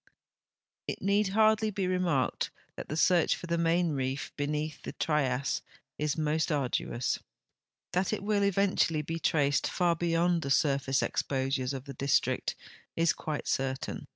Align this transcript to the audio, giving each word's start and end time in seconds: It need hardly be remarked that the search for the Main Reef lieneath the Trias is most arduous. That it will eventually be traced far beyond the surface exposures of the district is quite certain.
It 0.87 0.99
need 0.99 1.27
hardly 1.27 1.69
be 1.69 1.85
remarked 1.85 2.49
that 2.75 2.89
the 2.89 2.97
search 2.97 3.35
for 3.35 3.45
the 3.45 3.55
Main 3.59 3.91
Reef 3.91 4.31
lieneath 4.35 4.81
the 4.81 4.93
Trias 4.93 5.61
is 5.99 6.17
most 6.17 6.51
arduous. 6.51 7.19
That 7.91 8.11
it 8.11 8.23
will 8.23 8.41
eventually 8.41 9.03
be 9.03 9.19
traced 9.19 9.67
far 9.67 9.95
beyond 9.95 10.41
the 10.41 10.49
surface 10.49 11.03
exposures 11.03 11.71
of 11.71 11.85
the 11.85 11.93
district 11.93 12.55
is 12.95 13.13
quite 13.13 13.47
certain. 13.47 14.07